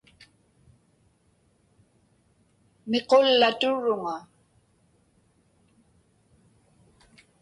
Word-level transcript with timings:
Miqullaturuŋa. 2.89 4.17